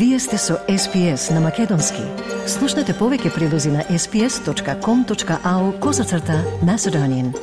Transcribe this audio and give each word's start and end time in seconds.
Вие 0.00 0.18
сте 0.18 0.38
со 0.38 0.54
SPS 0.68 1.34
на 1.34 1.40
Македонски. 1.40 2.00
Слушнете 2.48 2.94
повеќе 2.96 3.34
прилози 3.34 3.68
на 3.68 3.82
sps.com.au 3.84 5.64
козацрта 5.80 6.38
на 6.64 6.78
Седонин. 6.78 7.34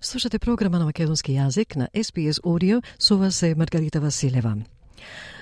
Слушате 0.00 0.38
програма 0.38 0.78
на 0.78 0.84
македонски 0.84 1.34
јазик 1.34 1.74
на 1.76 1.88
SPS 1.94 2.38
Audio 2.46 2.82
со 2.98 3.18
вас 3.18 3.42
е 3.42 3.54
Маргарита 3.54 4.00
Василева. 4.00 4.56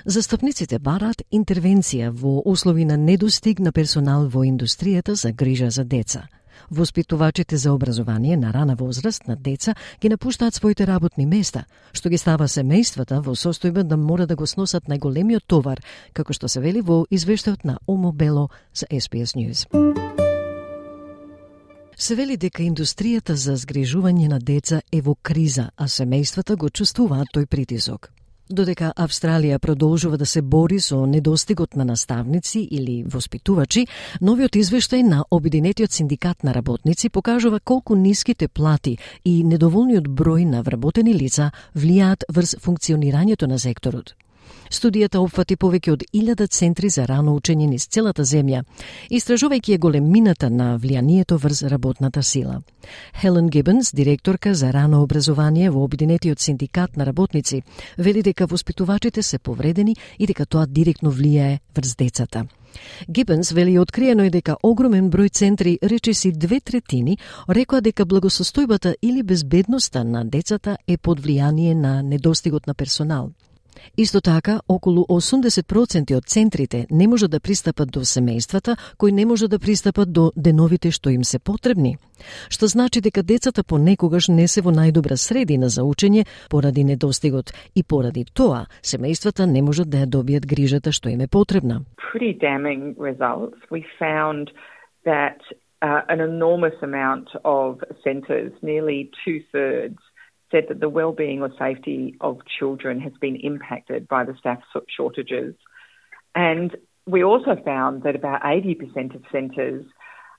Застапниците 0.04 0.78
барат 0.78 1.20
интервенција 1.30 2.08
во 2.08 2.40
услови 2.46 2.84
на 2.84 2.96
недостиг 2.96 3.60
на 3.60 3.72
персонал 3.72 4.28
во 4.28 4.40
индустријата 4.44 5.12
за 5.12 5.32
грижа 5.32 5.70
за 5.70 5.84
деца– 5.84 6.28
Воспитувачите 6.70 7.56
за 7.56 7.72
образование 7.72 8.36
на 8.36 8.52
рана 8.52 8.74
возраст 8.74 9.28
на 9.28 9.36
деца 9.36 9.74
ги 10.00 10.08
напуштаат 10.08 10.54
своите 10.54 10.86
работни 10.86 11.26
места, 11.26 11.64
што 11.92 12.08
ги 12.08 12.18
става 12.18 12.48
семејствата 12.48 13.20
во 13.20 13.34
состојба 13.34 13.82
да 13.82 13.96
мора 13.96 14.26
да 14.26 14.36
го 14.36 14.46
сносат 14.46 14.88
најголемиот 14.88 15.46
товар, 15.46 15.82
како 16.12 16.32
што 16.32 16.48
се 16.48 16.60
вели 16.60 16.80
во 16.80 17.04
извештајот 17.10 17.64
на 17.64 17.78
Омо 17.86 18.12
Бело 18.12 18.48
за 18.74 18.86
SPS 18.86 19.36
News. 19.36 19.66
Се 21.96 22.14
вели 22.14 22.36
дека 22.36 22.62
индустријата 22.62 23.32
за 23.32 23.54
згрижување 23.56 24.28
на 24.28 24.38
деца 24.38 24.80
е 24.92 25.00
во 25.00 25.14
криза, 25.14 25.70
а 25.76 25.84
семејствата 25.84 26.56
го 26.56 26.70
чувствуваат 26.70 27.28
тој 27.34 27.46
притисок. 27.46 28.10
Додека 28.52 28.92
Австралија 28.96 29.58
продолжува 29.58 30.18
да 30.18 30.26
се 30.26 30.42
бори 30.42 30.80
со 30.80 31.06
недостигот 31.06 31.76
на 31.76 31.84
наставници 31.84 32.60
или 32.70 33.02
воспитувачи, 33.04 33.86
новиот 34.20 34.56
извештај 34.56 35.02
на 35.02 35.24
Обединетиот 35.30 35.92
синдикат 35.92 36.44
на 36.44 36.54
работници 36.54 37.08
покажува 37.08 37.60
колку 37.60 37.96
ниските 37.96 38.48
плати 38.48 38.98
и 39.24 39.42
недоволниот 39.44 40.08
број 40.08 40.44
на 40.44 40.62
вработени 40.62 41.14
лица 41.14 41.50
влијаат 41.74 42.28
врз 42.28 42.56
функционирањето 42.60 43.46
на 43.46 43.58
секторот. 43.58 44.14
Студијата 44.70 45.20
опфати 45.20 45.56
повеќе 45.56 45.92
од 45.92 46.02
1000 46.12 46.48
центри 46.48 46.88
за 46.88 47.04
рано 47.06 47.34
учење 47.36 47.66
низ 47.68 47.86
целата 47.88 48.24
земја, 48.24 48.62
истражувајќи 49.10 49.74
ја 49.74 49.78
големината 49.78 50.50
на 50.50 50.78
влијанието 50.78 51.36
врз 51.38 51.62
работната 51.62 52.22
сила. 52.22 52.62
Хелен 53.20 53.48
Гибенс, 53.48 53.92
директорка 53.94 54.54
за 54.54 54.72
рано 54.72 55.02
образование 55.02 55.70
во 55.70 55.84
Обединетиот 55.84 56.40
синдикат 56.40 56.96
на 56.96 57.06
работници, 57.06 57.62
вели 57.98 58.22
дека 58.22 58.46
воспитувачите 58.46 59.22
се 59.22 59.38
повредени 59.38 59.96
и 60.18 60.26
дека 60.26 60.46
тоа 60.46 60.66
директно 60.66 61.12
влијае 61.12 61.58
врз 61.76 61.96
децата. 61.96 62.46
Гибенс 63.08 63.52
вели 63.52 63.78
откриено 63.78 64.24
е 64.24 64.30
дека 64.30 64.56
огромен 64.62 65.10
број 65.10 65.28
центри, 65.28 65.78
речиси 65.82 66.32
две 66.32 66.60
третини, 66.60 67.18
рекоа 67.48 67.80
дека 67.80 68.06
благосостојбата 68.06 68.94
или 69.02 69.22
безбедноста 69.22 70.04
на 70.04 70.24
децата 70.24 70.78
е 70.86 70.96
под 70.96 71.20
влијание 71.20 71.74
на 71.74 72.02
недостигот 72.02 72.66
на 72.66 72.74
персонал. 72.74 73.32
Исто 73.96 74.20
така, 74.20 74.60
околу 74.68 75.04
80% 75.08 76.16
од 76.16 76.24
центрите 76.24 76.86
не 76.90 77.08
може 77.08 77.28
да 77.28 77.40
пристапат 77.40 77.90
до 77.92 78.00
семејствата 78.00 78.76
кои 78.98 79.12
не 79.12 79.26
може 79.26 79.48
да 79.48 79.58
пристапат 79.58 80.12
до 80.12 80.32
деновите 80.36 80.90
што 80.90 81.10
им 81.10 81.24
се 81.24 81.38
потребни. 81.38 81.96
Што 82.48 82.66
значи 82.66 83.00
дека 83.00 83.22
децата 83.22 83.64
понекогаш 83.64 84.28
не 84.28 84.48
се 84.48 84.62
во 84.62 84.70
најдобра 84.70 85.16
средина 85.16 85.68
за 85.68 85.82
учење 85.82 86.26
поради 86.50 86.84
недостигот 86.84 87.52
и 87.74 87.82
поради 87.82 88.24
тоа 88.24 88.66
семејствата 88.82 89.46
не 89.46 89.62
можат 89.62 89.90
да 89.90 90.04
ја 90.04 90.06
добијат 90.06 90.46
грижата 90.46 90.92
што 90.92 91.08
им 91.08 91.20
е 91.20 91.28
потребна. 91.28 91.82
Pretty 92.12 92.32
damning 92.38 92.94
results. 92.98 93.58
We 93.70 93.84
found 93.98 94.50
that 95.04 95.40
uh, 95.82 96.02
an 96.08 96.20
enormous 96.20 96.74
amount 96.82 97.28
of 97.44 97.80
centers, 98.04 98.52
nearly 98.62 99.10
two-thirds 99.24 99.98
said 100.52 100.66
that 100.68 100.78
the 100.78 100.88
well-being 100.88 101.42
or 101.42 101.50
safety 101.58 102.14
of 102.20 102.38
children 102.58 103.00
has 103.00 103.12
been 103.20 103.36
impacted 103.36 104.06
by 104.06 104.24
the 104.24 104.36
staff 104.38 104.60
shortages. 104.94 105.54
And 106.34 106.76
we 107.06 107.24
also 107.24 107.56
found 107.64 108.04
that 108.04 108.14
about 108.14 108.42
80% 108.42 109.16
of 109.16 109.22
centres 109.32 109.84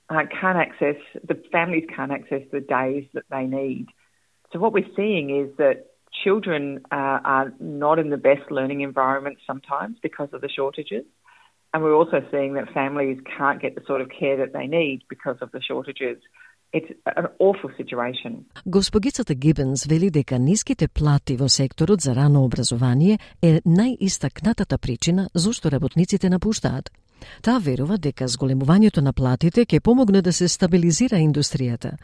uh, 0.08 0.22
can't 0.40 0.58
access, 0.58 0.96
the 1.26 1.42
families 1.52 1.84
can't 1.94 2.12
access 2.12 2.42
the 2.52 2.60
days 2.60 3.06
that 3.12 3.24
they 3.30 3.44
need. 3.44 3.88
So 4.52 4.58
what 4.58 4.72
we're 4.72 4.88
seeing 4.96 5.36
is 5.36 5.56
that 5.58 5.86
children 6.22 6.80
uh, 6.92 7.20
are 7.24 7.52
not 7.58 7.98
in 7.98 8.10
the 8.10 8.16
best 8.16 8.50
learning 8.50 8.82
environment 8.82 9.38
sometimes 9.46 9.98
because 10.02 10.28
of 10.32 10.40
the 10.40 10.48
shortages. 10.48 11.04
And 11.72 11.82
we're 11.82 11.94
also 11.94 12.24
seeing 12.30 12.54
that 12.54 12.72
families 12.72 13.18
can't 13.36 13.60
get 13.60 13.74
the 13.74 13.82
sort 13.86 14.00
of 14.00 14.08
care 14.08 14.36
that 14.36 14.52
they 14.52 14.68
need 14.68 15.02
because 15.08 15.36
of 15.40 15.50
the 15.50 15.60
shortages. 15.60 16.18
It's 16.74 16.90
an 17.06 17.26
awful 17.38 17.70
situation. 17.78 18.44
Господицата 18.66 19.34
Гибенс 19.34 19.84
вели 19.84 20.10
дека 20.10 20.38
ниските 20.38 20.88
плати 20.88 21.36
во 21.36 21.48
секторот 21.48 22.00
за 22.00 22.14
рано 22.14 22.44
образование 22.44 23.18
е 23.42 23.60
најистакнатата 23.66 24.78
причина 24.78 25.28
зошто 25.34 25.70
работниците 25.70 26.30
напуштаат. 26.30 26.90
Таа 27.42 27.58
верува 27.58 27.96
дека 27.96 28.26
зголемувањето 28.28 29.00
на 29.00 29.12
платите 29.12 29.64
ќе 29.64 29.80
помогне 29.80 30.22
да 30.22 30.32
се 30.32 30.48
стабилизира 30.48 31.16
индустријата. 31.16 31.96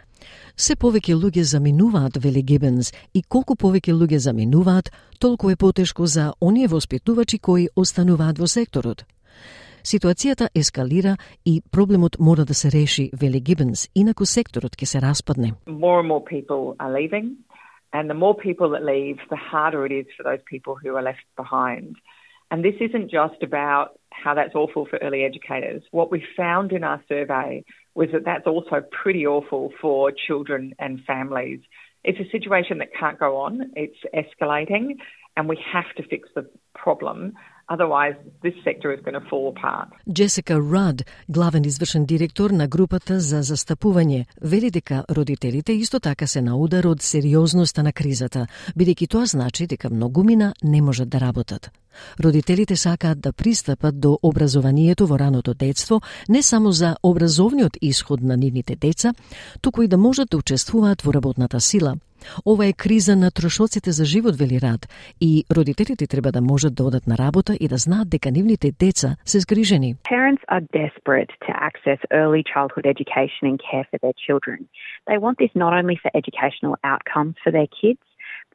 Се 0.57 0.77
повеќе 0.77 1.19
луѓе 1.19 1.43
заминуваат, 1.43 2.23
вели 2.23 2.43
Гибенс, 2.43 2.93
и 3.15 3.23
колку 3.23 3.55
повеќе 3.55 3.93
луѓе 3.93 4.17
заминуваат, 4.17 4.93
толку 5.19 5.51
е 5.51 5.57
потешко 5.57 6.07
за 6.07 6.33
оние 6.41 6.69
воспитувачи 6.69 7.39
кои 7.39 7.69
остануваат 7.77 8.39
во 8.39 8.47
секторот. 8.47 9.05
Ситуацијата 9.83 10.49
ескалира 10.55 11.17
и 11.47 11.63
проблемот 11.73 12.17
мора 12.21 12.45
да 12.45 12.55
се 12.55 12.69
реши, 12.71 13.11
вели 13.13 13.41
Гибенс, 13.41 13.89
инаку 13.95 14.25
секторот 14.25 14.77
ќе 14.77 14.85
се 14.85 14.99
распадне. 15.01 15.53
More 15.67 16.01
and 16.01 16.09
more 16.09 16.25
people 16.25 16.77
are 16.79 16.93
leaving, 16.93 17.37
and 17.93 18.11
the 18.11 18.15
more 18.15 18.37
people 18.37 18.69
that 18.71 18.85
leave, 18.85 19.19
the 19.31 19.41
harder 19.51 19.87
it 19.87 19.93
is 19.93 20.07
for 20.17 20.23
those 20.23 20.43
people 20.53 20.75
who 20.81 20.97
are 20.97 21.03
left 21.03 21.27
behind. 21.37 21.97
And 22.51 22.65
this 22.65 22.79
isn't 22.81 23.11
just 23.11 23.41
about 23.43 23.99
how 24.11 24.35
that's 24.35 24.55
awful 24.55 24.85
for 24.87 24.99
early 24.99 25.23
educators. 25.25 25.83
What 25.93 26.11
we 26.11 26.23
found 26.37 26.73
in 26.73 26.83
our 26.85 27.01
survey 27.09 27.65
was 27.95 28.09
that 28.13 28.25
that's 28.25 28.47
also 28.47 28.83
pretty 29.03 29.27
awful 29.27 29.73
for 29.81 30.13
children 30.13 30.75
and 30.79 31.01
families. 31.07 31.61
It's 32.03 32.19
a 32.19 32.31
situation 32.31 32.79
that 32.79 32.89
can't 32.99 33.19
go 33.19 33.37
on. 33.37 33.71
It's 33.77 34.01
escalating, 34.15 34.97
and 35.37 35.49
we 35.49 35.59
have 35.73 35.91
to 35.97 36.03
fix 36.03 36.29
the 36.35 36.49
problem 36.75 37.35
Otherwise, 37.75 38.17
this 38.43 38.57
sector 38.65 38.89
is 38.97 39.01
going 39.07 39.19
to 39.21 39.27
fall 39.31 39.47
apart. 39.55 39.89
Джесика 40.13 40.61
Рад, 40.73 41.03
главен 41.29 41.65
извршен 41.65 42.05
директор 42.05 42.51
на 42.51 42.69
групата 42.69 43.21
за 43.21 43.43
застапување, 43.43 44.25
вели 44.43 44.71
дека 44.71 45.05
родителите 45.11 45.73
исто 45.73 46.01
така 46.01 46.27
се 46.27 46.43
на 46.43 46.57
удар 46.57 46.87
од 46.87 47.03
сериозноста 47.03 47.83
на 47.83 47.93
кризата, 47.93 48.47
бидејќи 48.77 49.09
тоа 49.09 49.27
значи 49.27 49.67
дека 49.67 49.91
многумина 49.91 50.55
не 50.65 50.83
можат 50.83 51.09
да 51.09 51.21
работат. 51.21 51.71
Родителите 52.25 52.77
сакаат 52.77 53.21
да 53.21 53.33
пристапат 53.33 54.01
до 54.01 54.19
образованието 54.23 55.07
во 55.07 55.19
раното 55.19 55.55
детство 55.55 56.01
не 56.29 56.43
само 56.43 56.73
за 56.73 56.97
образовниот 57.03 57.77
исход 57.83 58.21
на 58.21 58.37
нивните 58.37 58.77
деца, 58.77 59.15
туку 59.61 59.83
и 59.83 59.89
да 59.89 59.99
можат 59.99 60.29
да 60.31 60.37
учествуваат 60.37 61.03
во 61.03 61.15
работната 61.15 61.61
сила. 61.61 61.97
Ова 62.45 62.67
е 62.67 62.73
криза 62.73 63.17
на 63.17 63.31
трошоците 63.31 63.93
за 63.93 64.05
живот, 64.05 64.37
вели 64.37 64.61
Рад, 64.61 64.89
и 65.21 65.45
родителите 65.51 66.07
треба 66.07 66.33
да 66.33 66.41
можат 66.41 66.75
да 66.75 66.85
одат 66.85 67.07
на 67.07 67.19
работа 67.19 67.57
и 67.61 67.69
да 67.69 67.77
знаат 67.77 68.11
дека 68.11 68.31
нивните 68.31 68.73
деца 68.73 69.17
се 69.25 69.41
згрижени. 69.41 69.95
Parents 70.15 70.45
are 70.55 70.65
desperate 70.83 71.33
to 71.47 71.53
access 71.69 72.01
early 72.21 72.43
childhood 72.53 72.87
education 72.95 73.43
and 73.51 73.59
care 73.71 73.87
for 73.91 73.99
their 74.05 74.17
children. 74.27 74.59
They 75.11 75.19
want 75.25 75.37
this 75.43 75.53
not 75.65 75.73
only 75.81 75.97
for 76.03 76.11
educational 76.21 76.75
outcomes 76.93 77.35
for 77.45 77.53
their 77.59 77.71
kids, 77.83 78.03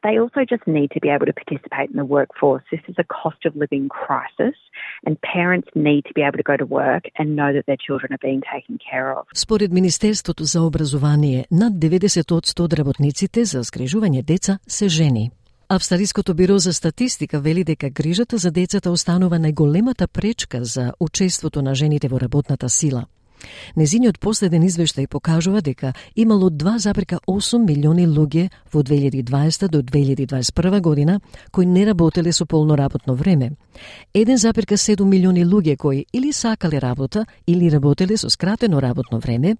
they 0.06 0.18
also 0.22 0.40
just 0.52 0.64
need 0.66 0.90
to 0.96 1.00
be 1.00 1.10
able 1.16 1.26
to 1.32 1.36
participate 1.42 1.88
in 1.92 1.96
the 2.02 2.08
workforce. 2.16 2.64
This 2.70 2.84
is 2.88 2.96
a 2.98 3.06
cost 3.20 3.40
of 3.48 3.52
living 3.56 3.88
crisis, 3.88 4.56
and 5.04 5.12
parents 5.36 5.68
need 5.74 6.02
to 6.08 6.14
be 6.18 6.22
able 6.22 6.38
to 6.42 6.48
go 6.52 6.56
to 6.56 6.66
work 6.82 7.04
and 7.18 7.26
know 7.40 7.50
that 7.56 7.66
their 7.66 7.80
children 7.86 8.08
are 8.12 8.22
being 8.28 8.42
taken 8.54 8.78
care 8.90 9.08
of. 9.18 9.26
Според 9.34 9.72
Министерството 9.72 10.44
за 10.44 10.62
образование, 10.62 11.46
над 11.50 11.72
90% 11.72 12.60
од 12.60 12.72
работниците 12.72 13.44
за 13.44 13.62
згрижување 13.62 14.22
деца 14.22 14.58
се 14.66 14.88
жени. 14.88 15.30
Австралиското 15.68 16.34
биро 16.34 16.58
за 16.58 16.72
статистика 16.72 17.40
вели 17.40 17.64
дека 17.64 17.90
грижата 17.90 18.38
за 18.38 18.50
децата 18.50 18.90
останува 18.90 19.38
најголемата 19.38 20.06
пречка 20.06 20.64
за 20.64 20.92
учеството 21.00 21.62
на 21.62 21.74
жените 21.74 22.08
во 22.08 22.20
работната 22.20 22.68
сила. 22.68 23.06
Незиниот 23.76 24.20
последен 24.20 24.62
извештај 24.62 25.08
покажува 25.08 25.60
дека 25.60 25.92
имало 26.16 26.50
2,8 26.50 27.66
милиони 27.66 28.06
луѓе 28.06 28.50
во 28.72 28.82
2020 28.82 29.68
до 29.68 29.82
2021 29.82 30.80
година 30.80 31.20
кои 31.50 31.66
не 31.66 31.86
работеле 31.86 32.32
со 32.32 32.46
полно 32.46 32.78
работно 32.78 33.14
време. 33.16 33.50
1,7 34.14 35.04
милиони 35.04 35.44
луѓе 35.44 35.76
кои 35.76 36.06
или 36.12 36.32
сакале 36.32 36.80
работа 36.80 37.26
или 37.46 37.72
работеле 37.72 38.16
со 38.16 38.30
скратено 38.30 38.82
работно 38.82 39.18
време 39.18 39.56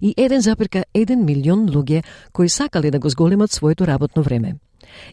и 0.00 0.14
1,1 0.16 1.16
милион 1.16 1.68
луѓе 1.68 2.02
кои 2.32 2.48
сакале 2.48 2.90
да 2.90 2.98
го 2.98 3.08
зголемат 3.08 3.52
своето 3.52 3.86
работно 3.86 4.22
време 4.22 4.56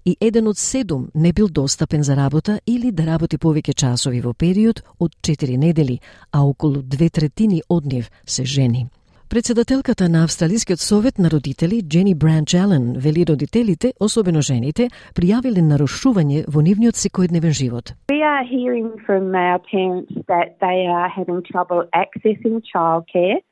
и 0.05 0.17
еден 0.21 0.47
од 0.47 0.57
седум 0.57 1.09
не 1.15 1.33
бил 1.33 1.47
достапен 1.47 2.03
за 2.03 2.15
работа 2.15 2.59
или 2.65 2.91
да 2.91 3.05
работи 3.05 3.37
повеќе 3.37 3.73
часови 3.73 4.21
во 4.21 4.33
период 4.33 4.83
од 4.99 5.11
4 5.21 5.57
недели, 5.57 5.99
а 6.31 6.43
околу 6.43 6.81
две 6.81 7.09
третини 7.09 7.61
од 7.69 7.85
нив 7.85 8.11
се 8.25 8.45
жени. 8.45 8.87
Председателката 9.29 10.09
на 10.09 10.23
Австралискиот 10.23 10.79
совет 10.79 11.19
на 11.19 11.29
родители 11.29 11.81
Джени 11.81 12.15
Бранч 12.15 12.53
Ален 12.53 12.93
вели 12.97 13.25
родителите, 13.29 13.93
особено 13.99 14.41
жените, 14.41 14.87
пријавиле 15.19 15.59
нарушување 15.67 16.45
во 16.47 16.63
нивниот 16.63 16.95
секојдневен 16.95 17.51
живот. 17.51 17.91
We 18.07 18.23
are 18.23 18.45
hearing 18.47 18.87
from 19.05 19.35
our 19.35 19.59
parents 19.59 20.15
that 20.31 20.55
they 20.63 20.87
are 20.87 21.09
having 21.11 21.43
trouble 21.43 21.83
accessing 21.91 22.63
childcare 22.71 23.43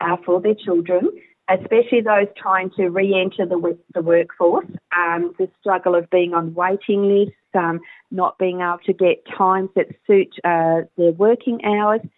uh, 0.00 0.16
for 0.24 0.40
their 0.40 0.56
children, 0.64 1.12
especially 1.48 2.00
those 2.00 2.26
trying 2.36 2.70
to 2.70 2.88
re-enter 2.88 3.46
the, 3.46 3.78
the 3.94 4.02
workforce. 4.02 4.66
Um, 4.96 5.34
the 5.38 5.48
struggle 5.60 5.94
of 5.94 6.08
being 6.10 6.34
on 6.34 6.54
waiting 6.54 7.08
lists, 7.08 7.34
um, 7.54 7.80
not 8.10 8.38
being 8.38 8.60
able 8.60 8.78
to 8.86 8.92
get 8.92 9.24
times 9.36 9.70
that 9.74 9.88
suit 10.06 10.34
uh, 10.44 10.82
their 10.96 11.12
working 11.12 11.64
hours– 11.64 12.00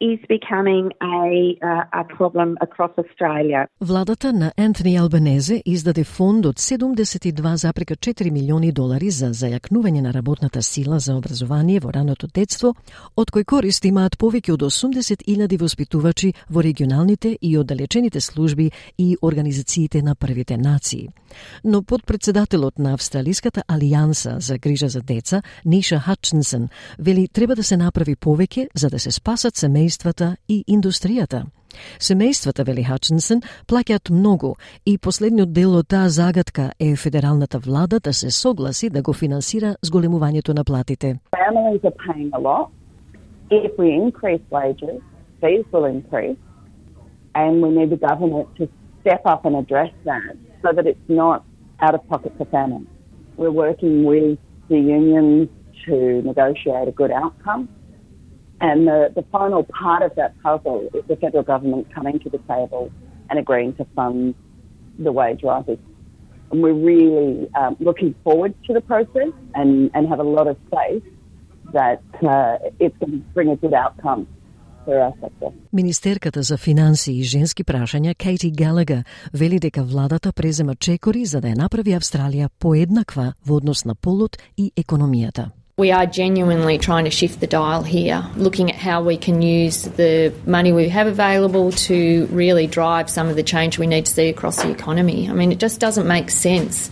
is 0.00 0.18
becoming 0.28 0.92
a, 1.02 1.56
uh, 1.62 2.00
a 2.00 2.04
problem 2.04 2.56
across 2.60 2.92
Australia. 2.98 3.66
Владата 3.80 4.32
на 4.32 4.52
Ентони 4.56 4.96
Албанезе 4.96 5.62
издаде 5.66 6.04
фонд 6.04 6.46
од 6.46 6.56
72,4 6.56 8.30
милиони 8.30 8.72
долари 8.72 9.10
за 9.10 9.26
зајакнување 9.26 10.00
на 10.00 10.12
работната 10.12 10.62
сила 10.62 10.98
за 10.98 11.16
образование 11.16 11.80
во 11.80 11.92
раното 11.92 12.26
детство, 12.34 12.74
од 13.16 13.30
кој 13.30 13.44
корист 13.44 13.84
имаат 13.84 14.16
повеќе 14.16 14.52
од 14.52 14.62
80.000 14.62 15.60
воспитувачи 15.60 16.32
во 16.48 16.62
регионалните 16.62 17.36
и 17.40 17.58
оддалечените 17.58 18.20
служби 18.20 18.70
и 18.98 19.16
организациите 19.22 20.02
на 20.02 20.14
првите 20.14 20.56
нации. 20.56 21.08
Но 21.64 21.82
подпредседателот 21.82 22.78
на 22.78 22.94
Австралиската 22.94 23.62
алијанса 23.68 24.38
за 24.38 24.58
грижа 24.58 24.88
за 24.88 25.00
деца, 25.00 25.42
Ниша 25.64 25.98
Хатчинсон, 25.98 26.68
вели 26.98 27.28
треба 27.28 27.56
да 27.56 27.62
се 27.62 27.76
направи 27.76 28.16
повеќе 28.16 28.68
за 28.74 28.90
да 28.90 28.98
се 28.98 29.10
спасат 29.10 29.56
семејствата 29.90 30.36
и 30.48 30.64
индустријата. 30.68 31.44
Семејствата, 31.98 32.64
вели 32.64 32.82
Хачинсен, 32.82 33.42
плаќаат 33.66 34.10
многу 34.10 34.56
и 34.86 34.98
последниот 34.98 35.52
дел 35.52 35.74
од 35.76 35.88
таа 35.88 36.08
загадка 36.08 36.72
е 36.78 36.96
федералната 36.96 37.58
влада 37.58 38.00
да 38.00 38.12
се 38.12 38.30
согласи 38.30 38.90
да 38.90 39.02
го 39.02 39.12
финансира 39.12 39.76
зголемувањето 39.82 40.54
на 40.54 40.64
платите. 40.64 41.18
Families 41.32 41.82
are 41.84 41.96
paying 42.06 42.30
a 42.32 42.38
lot. 42.38 42.70
If 43.50 43.72
we 43.78 43.90
increase 43.90 44.42
wages, 44.50 45.00
fees 45.40 45.64
will 45.72 45.86
increase 45.86 46.38
and 47.34 47.62
we 47.62 47.70
need 47.70 47.90
the 47.90 48.00
government 48.08 48.46
to 48.58 48.68
step 49.00 49.22
up 49.24 49.44
and 49.44 49.56
address 49.56 49.90
that 50.04 50.36
so 50.62 50.68
that 50.76 50.86
it's 50.86 51.08
not 51.08 51.42
out 51.80 51.94
of 51.94 52.00
pocket 52.08 52.32
for 52.38 52.46
families. 52.46 52.88
We're 53.36 53.56
working 53.66 54.04
with 54.04 54.38
the 54.68 54.78
unions 54.78 55.48
to 55.86 56.22
negotiate 56.22 56.88
a 56.88 56.92
good 56.92 57.10
outcome. 57.10 57.68
And 58.61 58.87
the, 58.87 59.11
the 59.13 59.23
final 59.31 59.63
part 59.63 60.01
of 60.01 60.15
that 60.15 60.33
puzzle 60.41 60.89
is 60.93 61.03
the 61.07 61.17
federal 61.17 61.43
government 61.43 61.93
coming 61.93 62.19
to 62.19 62.29
the 62.29 62.37
table 62.39 62.91
and 63.29 63.37
agreeing 63.37 63.75
to 63.75 63.85
fund 63.95 64.33
the 64.97 65.11
wage 65.11 65.43
rises. 65.43 65.77
And 66.51 66.61
we're 66.63 66.73
really 66.73 67.49
um, 67.55 67.75
looking 67.79 68.15
forward 68.23 68.55
to 68.67 68.73
the 68.73 68.81
process 68.81 69.33
and, 69.55 69.91
and 69.93 70.07
have 70.07 70.19
a 70.19 70.23
lot 70.23 70.47
of 70.47 70.57
faith 70.71 71.03
that 71.73 72.01
uh, 72.23 72.57
it's 72.79 72.95
going 72.97 73.11
to 73.11 73.17
bring 73.33 73.49
a 73.49 73.55
good 73.55 73.73
outcome 73.73 74.27
Министерката 75.73 76.41
за 76.41 76.57
финанси 76.57 77.11
и 77.11 77.23
женски 77.23 77.63
прашања 77.63 78.13
Кейти 78.15 78.51
Галага 78.51 79.03
вели 79.33 79.59
дека 79.59 79.83
владата 79.83 80.33
презема 80.33 80.75
чекори 80.75 81.25
за 81.25 81.41
да 81.41 81.47
ја 81.47 81.57
направи 81.57 81.97
Австралија 81.97 82.49
поеднаква 82.59 83.33
во 83.45 83.57
однос 83.57 83.85
на 83.85 83.95
полот 83.95 84.37
и 84.57 84.71
економијата. 84.77 85.49
We 85.80 85.92
are 85.92 86.04
genuinely 86.04 86.76
trying 86.76 87.06
to 87.06 87.10
shift 87.10 87.40
the 87.40 87.46
dial 87.46 87.82
here, 87.82 88.22
looking 88.36 88.70
at 88.70 88.76
how 88.76 89.02
we 89.02 89.16
can 89.16 89.40
use 89.40 89.84
the 89.84 90.30
money 90.44 90.72
we 90.72 90.90
have 90.90 91.06
available 91.06 91.72
to 91.72 92.26
really 92.26 92.66
drive 92.66 93.08
some 93.08 93.30
of 93.30 93.36
the 93.36 93.42
change 93.42 93.78
we 93.78 93.86
need 93.86 94.04
to 94.04 94.12
see 94.12 94.28
across 94.28 94.60
the 94.60 94.70
economy. 94.70 95.30
I 95.30 95.32
mean, 95.32 95.52
it 95.52 95.58
just 95.58 95.80
doesn't 95.80 96.06
make 96.06 96.28
sense 96.28 96.90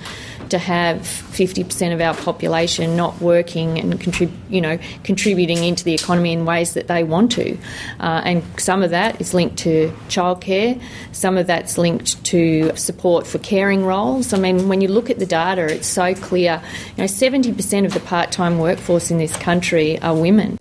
to 0.51 0.59
have 0.59 1.01
50% 1.01 1.93
of 1.95 2.01
our 2.01 2.15
population 2.15 2.97
not 2.97 3.21
working 3.21 3.79
and 3.79 4.01
contrib- 4.01 4.33
you 4.49 4.61
know 4.61 4.79
contributing 5.05 5.65
into 5.65 5.85
the 5.85 5.95
economy 5.95 6.33
in 6.33 6.45
ways 6.45 6.75
that 6.75 6.89
they 6.89 7.05
want 7.05 7.33
to. 7.33 7.57
Uh, 8.01 8.23
and 8.25 8.43
some 8.59 8.83
of 8.83 8.91
that 8.91 9.21
is 9.21 9.35
linked 9.35 9.57
to 9.59 9.93
childcare, 10.09 10.81
some 11.13 11.37
of 11.37 11.47
that's 11.47 11.79
linked 11.79 12.23
to 12.25 12.75
support 12.77 13.27
for 13.27 13.39
caring 13.39 13.85
roles. 13.85 14.33
I 14.33 14.39
mean, 14.39 14.69
when 14.69 14.81
you 14.81 14.89
look 14.89 15.11
at 15.11 15.19
the 15.19 15.27
data, 15.27 15.63
it's 15.73 15.89
so 15.89 16.15
clear. 16.15 16.63
You 16.97 17.03
know, 17.03 17.05
70% 17.05 17.85
of 17.85 17.95
the 17.95 18.01
part-time 18.01 18.59
workforce 18.59 19.11
in 19.11 19.19
this 19.19 19.37
country 19.37 20.01
are 20.01 20.15
women. 20.15 20.59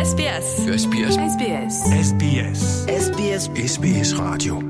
SBS. 0.00 0.66
SBS. 0.66 1.16
SBS. 1.18 1.74
SBS. 1.92 2.86
SBS. 2.88 3.48
SBS 3.54 4.18
Radio. 4.18 4.69